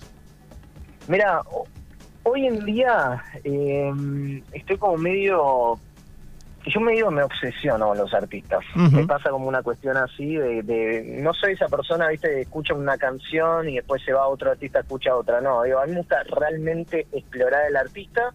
Mira, 1.08 1.40
ho- 1.50 1.66
hoy 2.22 2.46
en 2.46 2.64
día 2.64 3.22
eh, 3.44 4.42
estoy 4.52 4.76
como 4.78 4.96
medio... 4.96 5.78
Yo 6.66 6.80
medio 6.80 7.10
me 7.10 7.22
obsesiono 7.22 7.88
con 7.88 7.98
los 7.98 8.12
artistas. 8.12 8.60
Me 8.92 9.06
pasa 9.06 9.30
como 9.30 9.46
una 9.48 9.62
cuestión 9.62 9.96
así 9.96 10.36
de, 10.36 10.62
de- 10.62 11.18
No 11.22 11.32
soy 11.32 11.52
esa 11.52 11.68
persona, 11.68 12.08
viste, 12.08 12.42
escucha 12.42 12.74
una 12.74 12.98
canción 12.98 13.68
y 13.68 13.76
después 13.76 14.02
se 14.04 14.12
va 14.12 14.22
a 14.24 14.28
otro 14.28 14.50
artista, 14.50 14.80
escucha 14.80 15.14
otra. 15.16 15.40
No, 15.40 15.62
digo, 15.62 15.78
a 15.78 15.86
mí 15.86 15.92
me 15.92 15.98
gusta 15.98 16.22
realmente 16.24 17.06
explorar 17.12 17.66
el 17.68 17.76
artista, 17.76 18.34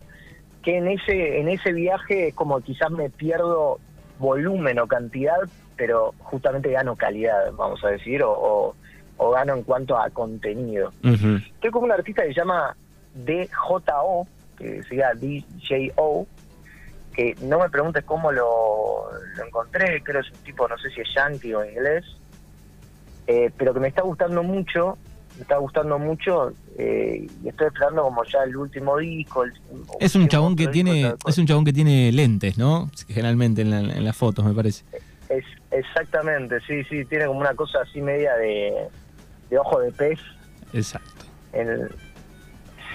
que 0.63 0.77
en 0.77 0.87
ese, 0.87 1.39
en 1.41 1.49
ese 1.49 1.73
viaje 1.73 2.29
es 2.29 2.33
como 2.33 2.59
quizás 2.61 2.89
me 2.91 3.09
pierdo 3.09 3.79
volumen 4.19 4.79
o 4.79 4.87
cantidad, 4.87 5.37
pero 5.75 6.13
justamente 6.19 6.71
gano 6.71 6.95
calidad, 6.95 7.51
vamos 7.53 7.83
a 7.83 7.89
decir, 7.89 8.23
o, 8.23 8.31
o- 8.31 8.75
o 9.17 9.29
gano 9.31 9.53
en 9.53 9.61
cuanto 9.63 9.95
a 9.97 10.09
contenido 10.09 10.89
Ujú. 11.03 11.35
estoy 11.53 11.69
con 11.69 11.83
un 11.83 11.91
artista 11.91 12.23
que 12.23 12.29
se 12.29 12.33
llama 12.39 12.75
DJO, 13.13 14.27
que 14.57 14.81
sería 14.83 15.11
DJO, 15.13 16.25
que 17.13 17.36
no 17.41 17.60
me 17.60 17.70
preguntes 17.70 18.03
cómo 18.05 18.32
lo, 18.32 19.05
lo 19.38 19.46
encontré, 19.46 20.01
creo 20.03 20.22
que 20.22 20.27
es 20.29 20.34
un 20.36 20.43
tipo, 20.43 20.67
no 20.67 20.77
sé 20.77 20.89
si 20.89 21.01
es 21.01 21.08
yankee 21.15 21.53
o 21.53 21.63
inglés, 21.63 22.03
eh, 23.27 23.51
pero 23.58 23.74
que 23.74 23.79
me 23.79 23.88
está 23.88 24.01
gustando 24.01 24.43
mucho, 24.43 24.98
me 25.36 25.43
está 25.43 25.58
gustando 25.58 25.98
mucho, 26.00 26.51
eh, 26.77 27.27
y 27.43 27.48
estoy 27.48 27.67
esperando 27.67 28.03
como 28.03 28.24
ya 28.25 28.43
el 28.43 28.55
último 28.58 28.98
disco. 28.98 29.43
el- 29.43 29.53
Es 30.00 30.15
un 30.15 30.27
chabón 30.27 30.55
que 30.55 30.63
disco, 30.63 30.74
tiene, 30.74 31.15
es 31.27 31.38
un 31.38 31.46
chabón 31.48 31.65
que 31.65 31.74
tiene 31.74 32.12
lentes, 32.12 32.58
¿no? 32.58 32.89
Generalmente 33.08 33.62
en, 33.62 33.70
la- 33.72 33.79
en 33.79 34.03
las 34.03 34.15
fotos, 34.17 34.43
me 34.46 34.53
parece. 34.53 34.84
Es, 35.29 35.46
exactamente, 35.72 36.60
sí, 36.67 36.84
sí, 36.86 37.05
tiene 37.05 37.25
como 37.27 37.39
una 37.39 37.53
cosa 37.55 37.79
así 37.82 38.01
media 38.01 38.36
de, 38.36 38.88
de 39.50 39.58
ojo 39.58 39.79
de 39.79 39.91
pez. 39.91 40.20
Exacto. 40.74 41.25
En 41.53 41.70
el- 41.70 41.96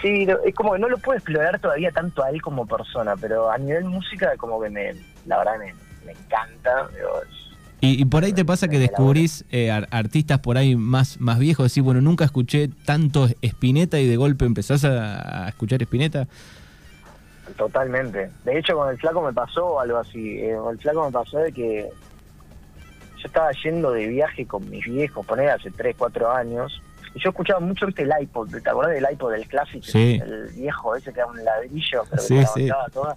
sí, 0.03 0.27
no, 0.27 0.37
es 0.45 0.55
como 0.55 0.73
que 0.73 0.79
no 0.79 0.89
lo 0.89 0.99
puedo 0.99 1.17
explorar 1.19 1.59
todavía 1.61 1.91
tanto 1.93 2.23
a 2.25 2.31
él 2.31 2.41
como 2.43 2.67
persona, 2.67 3.15
pero 3.17 3.51
a 3.51 3.59
nivel 3.59 3.85
música 3.85 4.37
como 4.37 4.61
que 4.61 4.71
me, 4.71 4.95
la 5.27 5.39
verdad 5.39 5.59
me, 5.59 5.75
me 6.05 6.13
encanta. 6.13 6.89
digo, 6.95 7.23
es- 7.23 7.49
Y, 7.81 8.03
y 8.03 8.05
por 8.07 8.25
ahí 8.25 8.33
te 8.33 8.45
pasa 8.45 8.67
que 8.69 8.79
descubrís 8.79 9.45
eh, 9.53 9.71
ar- 9.71 9.87
artistas 9.93 10.41
por 10.41 10.57
ahí 10.59 10.75
más, 10.75 11.21
más 11.21 11.39
viejos, 11.39 11.71
decís, 11.71 11.83
bueno, 11.85 12.01
nunca 12.01 12.25
escuché 12.25 12.69
tanto 12.85 13.29
Spinetta 13.43 13.99
y 14.01 14.07
de 14.09 14.17
golpe 14.17 14.45
empezás 14.47 14.85
a, 14.85 15.45
a 15.45 15.49
escuchar 15.49 15.81
Spinetta. 15.83 16.27
Totalmente. 17.57 18.31
De 18.45 18.59
hecho, 18.59 18.75
con 18.77 18.91
el 18.91 18.99
flaco 18.99 19.23
me 19.23 19.33
pasó 19.33 19.81
algo 19.81 19.99
así. 19.99 20.39
eh, 20.41 20.57
con 20.57 20.75
el 20.75 20.81
flaco 20.81 21.07
me 21.07 21.13
pasó 21.13 21.39
de 21.39 21.53
que 21.53 21.89
yo 23.17 23.27
estaba 23.27 23.51
yendo 23.65 23.91
de 23.93 24.07
viaje 24.09 24.47
con 24.47 24.69
mis 24.69 24.85
viejos, 24.85 25.25
poner 25.27 25.51
hace 25.51 25.71
3, 25.71 25.97
4 25.99 26.31
años. 26.31 26.81
Y 27.15 27.21
yo 27.21 27.31
escuchaba 27.31 27.61
mucho 27.61 27.87
¿viste, 27.87 28.03
el 28.03 28.13
iPod. 28.21 28.51
¿Te 28.63 28.69
acordás 28.71 28.93
del 28.93 29.07
iPod 29.11 29.33
del 29.33 29.47
clásico? 29.49 29.85
Sí. 29.87 30.21
El 30.23 30.49
viejo 30.55 30.95
ese 30.97 31.13
que 31.13 31.21
era 31.21 31.27
un 31.27 31.45
ladrillo, 31.45 32.03
pero 32.11 32.23
que 32.23 32.29
Sí, 32.29 32.35
levantaba 32.65 32.89
toda. 32.91 33.15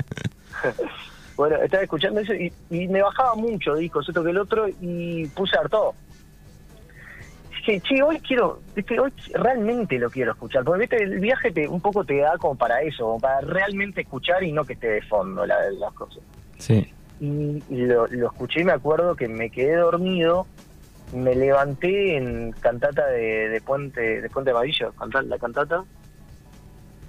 bueno, 1.38 1.56
estaba 1.58 1.84
escuchando 1.84 2.20
eso 2.22 2.34
y, 2.34 2.52
y 2.70 2.88
me 2.88 3.02
bajaba 3.02 3.36
mucho 3.36 3.76
discos, 3.76 4.08
esto 4.08 4.24
que 4.24 4.30
el 4.32 4.38
otro, 4.38 4.68
y 4.82 5.28
puse 5.28 5.58
harto. 5.58 5.94
Dije, 7.50 7.80
che, 7.82 8.02
hoy 8.02 8.20
quiero, 8.22 8.60
viste, 8.76 9.00
hoy 9.00 9.14
realmente 9.36 10.00
lo 10.00 10.10
quiero 10.10 10.32
escuchar, 10.32 10.64
porque 10.64 10.82
viste, 10.82 11.04
el 11.04 11.20
viaje 11.20 11.52
te, 11.52 11.68
un 11.68 11.80
poco 11.80 12.04
te 12.04 12.18
da 12.18 12.36
como 12.38 12.56
para 12.56 12.82
eso, 12.82 13.04
como 13.06 13.20
para 13.20 13.42
realmente 13.42 14.02
escuchar 14.02 14.42
y 14.44 14.52
no 14.52 14.66
que 14.66 14.74
esté 14.74 14.88
de 14.88 15.02
fondo 15.04 15.46
la- 15.46 15.70
las 15.72 15.94
cosas. 15.94 16.24
Sí. 16.58 16.92
Y, 17.20 17.62
y 17.70 17.86
lo, 17.86 18.08
lo 18.08 18.28
escuché 18.32 18.62
y 18.62 18.64
me 18.64 18.72
acuerdo 18.72 19.16
que 19.16 19.28
me 19.28 19.52
quedé 19.52 19.76
dormido, 19.76 20.48
me 21.14 21.36
levanté 21.36 22.18
en 22.18 22.52
cantata 22.54 23.08
de, 23.08 23.50
de 23.50 23.62
Puente 23.62 24.22
de 24.22 24.30
Puente 24.30 24.52
Amarillo, 24.52 24.92
cantar 24.94 25.24
la 25.26 25.38
cantata, 25.38 25.84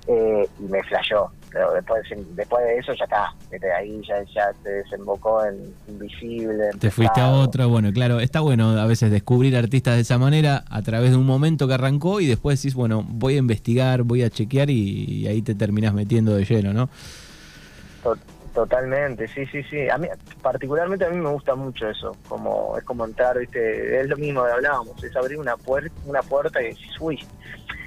eh, 0.06 0.48
y 0.58 0.62
me 0.64 0.82
flashó. 0.84 1.30
Pero 1.50 1.74
después, 1.74 2.02
después 2.34 2.64
de 2.64 2.78
eso 2.78 2.94
ya 2.94 3.04
está, 3.04 3.34
viste, 3.50 3.70
ahí 3.70 4.00
ya, 4.08 4.22
ya 4.34 4.52
te 4.62 4.70
desembocó 4.70 5.44
en 5.44 5.74
Invisible. 5.86 6.70
en 6.72 6.78
Te 6.78 6.90
fuiste 6.90 7.20
a 7.20 7.30
otro, 7.30 7.68
bueno, 7.68 7.92
claro, 7.92 8.20
está 8.20 8.40
bueno 8.40 8.70
a 8.70 8.86
veces 8.86 9.10
descubrir 9.10 9.54
artistas 9.56 9.96
de 9.96 10.00
esa 10.00 10.16
manera 10.16 10.64
a 10.70 10.80
través 10.80 11.10
de 11.10 11.18
un 11.18 11.26
momento 11.26 11.68
que 11.68 11.74
arrancó 11.74 12.20
y 12.20 12.26
después 12.26 12.60
decís, 12.60 12.74
bueno, 12.74 13.04
voy 13.06 13.34
a 13.34 13.38
investigar, 13.38 14.02
voy 14.02 14.22
a 14.22 14.30
chequear 14.30 14.70
y, 14.70 15.04
y 15.04 15.26
ahí 15.26 15.42
te 15.42 15.54
terminás 15.54 15.92
metiendo 15.92 16.34
de 16.34 16.46
lleno, 16.46 16.72
¿no? 16.72 16.88
To- 18.54 18.62
Totalmente, 18.62 19.28
sí, 19.28 19.46
sí, 19.46 19.62
sí. 19.64 19.88
A 19.88 19.98
mí, 19.98 20.08
particularmente 20.40 21.04
a 21.04 21.10
mí 21.10 21.16
me 21.16 21.30
gusta 21.30 21.54
mucho 21.54 21.88
eso, 21.88 22.16
como 22.28 22.76
es 22.78 22.84
como 22.84 23.04
entrar, 23.04 23.38
viste, 23.38 24.00
es 24.00 24.08
lo 24.08 24.16
mismo 24.16 24.44
que 24.44 24.52
hablábamos, 24.52 25.02
es 25.02 25.14
abrir 25.16 25.38
una 25.38 25.56
puerta, 25.56 25.92
una 26.04 26.22
puerta 26.22 26.60
y 26.62 26.66
decís, 26.68 27.00
uy. 27.00 27.18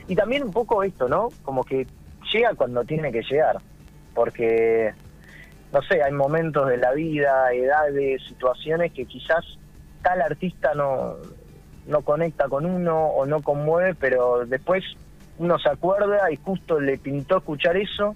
Y 0.07 0.15
también 0.15 0.43
un 0.43 0.51
poco 0.51 0.83
esto, 0.83 1.07
¿no? 1.07 1.29
Como 1.43 1.63
que 1.63 1.87
llega 2.33 2.53
cuando 2.55 2.83
tiene 2.83 3.11
que 3.11 3.21
llegar, 3.23 3.57
porque 4.13 4.93
no 5.71 5.81
sé, 5.83 6.01
hay 6.03 6.11
momentos 6.11 6.67
de 6.67 6.77
la 6.77 6.91
vida, 6.93 7.51
edades, 7.53 8.21
situaciones 8.27 8.93
que 8.93 9.05
quizás 9.05 9.43
tal 10.01 10.21
artista 10.21 10.73
no 10.73 11.15
no 11.87 12.01
conecta 12.01 12.47
con 12.49 12.65
uno 12.65 13.07
o 13.09 13.27
no 13.27 13.41
conmueve, 13.43 13.93
pero 13.93 14.43
después 14.47 14.83
uno 15.37 15.59
se 15.59 15.69
acuerda 15.69 16.31
y 16.31 16.37
justo 16.37 16.79
le 16.79 16.97
pintó 16.97 17.37
escuchar 17.37 17.77
eso 17.77 18.15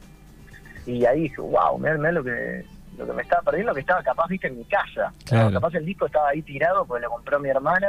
y 0.98 1.06
ahí 1.06 1.22
dije, 1.24 1.42
wow, 1.42 1.78
mirá, 1.78 1.96
mirá 1.98 2.12
lo 2.12 2.24
que 2.24 2.66
lo 2.98 3.06
que 3.08 3.14
me 3.14 3.22
estaba 3.22 3.42
perdiendo, 3.44 3.74
que 3.74 3.80
estaba 3.80 4.04
capaz, 4.04 4.28
viste, 4.28 4.48
en 4.48 4.58
mi 4.58 4.66
casa. 4.66 5.14
Claro. 5.26 5.52
Capaz 5.54 5.74
el 5.76 5.86
disco 5.86 6.06
estaba 6.08 6.30
ahí 6.30 6.42
tirado 6.42 6.84
porque 6.86 7.04
lo 7.04 7.10
compró 7.12 7.40
mi 7.40 7.48
hermana 7.50 7.88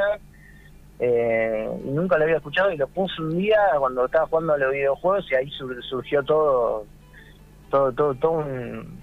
eh, 0.99 1.67
y 1.83 1.89
nunca 1.89 2.17
lo 2.17 2.23
había 2.23 2.37
escuchado 2.37 2.71
y 2.71 2.77
lo 2.77 2.87
puse 2.87 3.21
un 3.21 3.37
día 3.37 3.57
cuando 3.79 4.05
estaba 4.05 4.27
jugando 4.27 4.53
a 4.53 4.57
los 4.57 4.71
videojuegos 4.71 5.29
y 5.31 5.35
ahí 5.35 5.49
sur- 5.49 5.83
surgió 5.83 6.23
todo, 6.23 6.85
todo, 7.69 7.91
todo, 7.91 8.13
todo 8.15 8.31
un- 8.31 9.01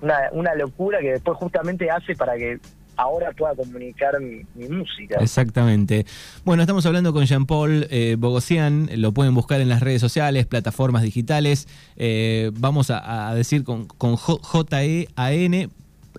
una, 0.00 0.28
una 0.32 0.54
locura 0.54 1.00
que 1.00 1.12
después 1.12 1.36
justamente 1.38 1.90
hace 1.90 2.14
para 2.16 2.34
que 2.36 2.58
ahora 2.96 3.32
pueda 3.32 3.54
comunicar 3.54 4.20
mi, 4.20 4.42
mi 4.54 4.68
música. 4.68 5.18
Exactamente. 5.20 6.06
Bueno, 6.44 6.62
estamos 6.62 6.84
hablando 6.86 7.12
con 7.12 7.24
Jean-Paul 7.24 7.86
eh, 7.90 8.16
Bogosian, 8.18 8.88
lo 8.96 9.12
pueden 9.12 9.34
buscar 9.34 9.60
en 9.60 9.68
las 9.68 9.80
redes 9.80 10.00
sociales, 10.00 10.46
plataformas 10.46 11.02
digitales. 11.02 11.68
Eh, 11.96 12.50
vamos 12.54 12.90
a, 12.90 13.28
a 13.28 13.34
decir 13.34 13.64
con, 13.64 13.86
J-E-A-N, 13.86 15.68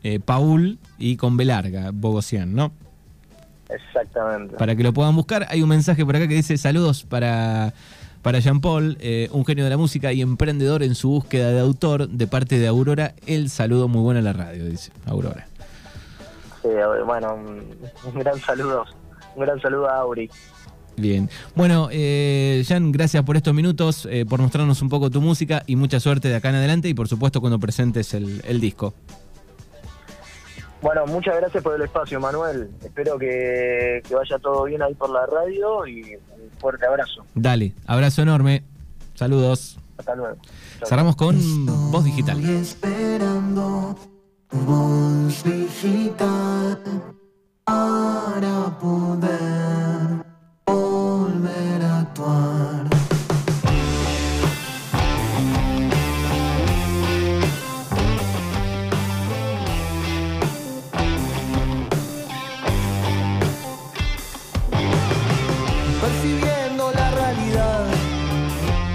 eh, 0.03 0.19
Paul 0.19 0.79
y 0.97 1.17
con 1.17 1.37
B 1.37 1.45
larga, 1.45 1.91
Bogosian, 1.93 2.53
¿no? 2.53 2.71
Exactamente. 3.69 4.55
Para 4.57 4.75
que 4.75 4.83
lo 4.83 4.93
puedan 4.93 5.15
buscar. 5.15 5.47
Hay 5.49 5.61
un 5.61 5.69
mensaje 5.69 6.05
por 6.05 6.15
acá 6.15 6.27
que 6.27 6.35
dice 6.35 6.57
saludos 6.57 7.03
para, 7.03 7.73
para 8.21 8.39
Jean-Paul, 8.39 8.97
eh, 8.99 9.29
un 9.31 9.45
genio 9.45 9.63
de 9.63 9.69
la 9.69 9.77
música 9.77 10.13
y 10.13 10.21
emprendedor 10.21 10.83
en 10.83 10.95
su 10.95 11.09
búsqueda 11.09 11.51
de 11.51 11.59
autor 11.59 12.09
de 12.09 12.27
parte 12.27 12.59
de 12.59 12.67
Aurora. 12.67 13.13
El 13.25 13.49
saludo 13.49 13.87
muy 13.87 14.01
bueno 14.01 14.19
a 14.19 14.23
la 14.23 14.33
radio, 14.33 14.65
dice 14.65 14.91
Aurora. 15.05 15.47
Sí, 16.63 16.69
bueno, 17.05 17.35
un, 17.35 18.19
gran 18.19 18.39
saludo, 18.39 18.85
un 19.35 19.41
gran 19.41 19.59
saludo 19.61 19.89
a 19.89 19.97
Auri. 19.97 20.29
Bien. 20.95 21.29
Bueno, 21.55 21.89
eh, 21.91 22.63
Jan, 22.65 22.93
gracias 22.93 23.21
por 23.23 23.35
estos 23.35 23.53
minutos, 23.53 24.07
eh, 24.09 24.25
por 24.25 24.39
mostrarnos 24.39 24.81
un 24.81 24.87
poco 24.87 25.09
tu 25.09 25.19
música 25.19 25.63
y 25.67 25.75
mucha 25.75 25.99
suerte 25.99 26.29
de 26.29 26.37
acá 26.37 26.49
en 26.49 26.55
adelante 26.55 26.87
y 26.87 26.93
por 26.93 27.09
supuesto 27.09 27.41
cuando 27.41 27.59
presentes 27.59 28.13
el, 28.13 28.41
el 28.47 28.61
disco. 28.61 28.93
Bueno, 30.81 31.05
muchas 31.05 31.35
gracias 31.35 31.61
por 31.63 31.75
el 31.75 31.81
espacio, 31.81 32.19
Manuel. 32.21 32.69
Espero 32.83 33.17
que, 33.17 34.01
que 34.07 34.15
vaya 34.15 34.39
todo 34.39 34.63
bien 34.63 34.81
ahí 34.81 34.93
por 34.93 35.09
la 35.09 35.25
radio 35.25 35.85
y 35.85 36.15
un 36.15 36.51
fuerte 36.59 36.85
abrazo. 36.85 37.25
Dale, 37.35 37.73
abrazo 37.87 38.21
enorme, 38.21 38.63
saludos. 39.15 39.79
Hasta 39.97 40.15
luego. 40.15 40.37
Chau. 40.79 40.87
Cerramos 40.87 41.15
con 41.17 41.35
Voz 41.91 42.05
Digital. 42.05 42.37
Estoy 42.39 42.55
esperando 42.55 44.12
voz 44.53 45.43
digital 45.43 46.77
para 47.65 48.79
poder 48.79 50.23
volver 50.65 51.81
a 51.81 51.99
actuar. 51.99 52.83
Percibiendo 66.01 66.91
la 66.91 67.11
realidad, 67.11 67.87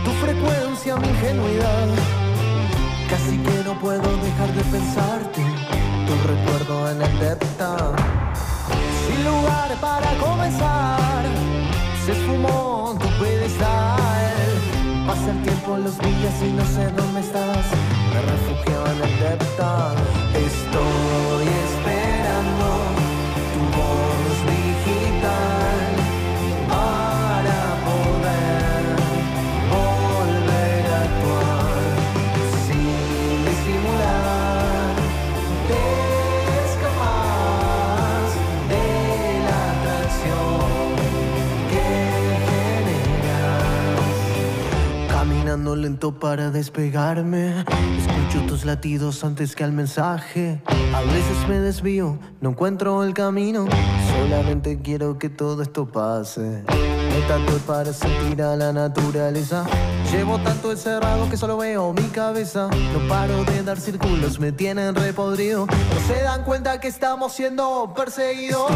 tu 0.05 0.11
frecuencia, 0.13 0.97
mi 0.97 1.09
ingenuidad. 1.09 1.89
Casi 3.11 3.39
que 3.39 3.65
no 3.65 3.79
puedo 3.81 4.17
dejar 4.19 4.53
de 4.53 4.63
recuerdo 4.65 5.18
en 6.99 7.05
el 7.05 7.19
despertar. 7.21 7.95
Sin 9.07 9.25
lugar 9.25 9.71
para 9.81 10.11
comenzar, 10.19 11.25
se 12.05 12.13
esfumó 12.13 12.97
tu 13.01 13.09
pedestal. 13.23 14.35
Pasa 15.07 15.31
el 15.31 15.43
tiempo, 15.43 15.77
los 15.77 15.99
días 15.99 16.35
y 16.43 16.53
no 16.53 16.65
sé 16.65 16.91
dónde 16.97 17.21
estás. 17.21 17.67
Me 18.13 18.21
refugio 18.33 18.87
en 18.93 19.03
el 19.09 19.19
despertar. 19.21 19.97
Estoy 20.35 21.47
esperando 21.67 22.98
para 46.13 46.51
despegarme. 46.51 47.61
Escucho 47.61 48.47
tus 48.47 48.65
latidos 48.65 49.25
antes 49.25 49.55
que 49.55 49.65
al 49.65 49.73
mensaje. 49.73 50.63
A 50.95 51.01
veces 51.03 51.49
me 51.49 51.59
desvío, 51.59 52.19
no 52.41 52.51
encuentro 52.51 53.03
el 53.05 53.15
camino. 53.15 53.67
Solamente 54.13 54.81
quiero 54.81 55.19
que 55.19 55.29
todo 55.29 55.63
esto 55.63 55.87
pase. 55.87 56.65
Me 56.69 57.21
tatué 57.27 57.59
para 57.67 57.93
sentir 57.93 58.43
a 58.43 58.57
la 58.57 58.73
naturaleza. 58.73 59.65
Llevo 60.11 60.39
tanto 60.39 60.71
encerrado 60.71 61.29
que 61.29 61.37
solo 61.37 61.59
veo 61.59 61.93
mi 61.93 62.05
cabeza. 62.05 62.69
No 62.93 63.09
paro 63.09 63.45
de 63.45 63.63
dar 63.63 63.79
círculos, 63.79 64.39
me 64.41 64.53
tienen 64.53 64.95
repodrido. 64.95 65.67
No 65.67 66.07
se 66.07 66.23
dan 66.23 66.45
cuenta 66.45 66.81
que 66.81 66.89
estamos 66.89 67.33
siendo 67.33 67.93
perseguidos. 67.95 68.71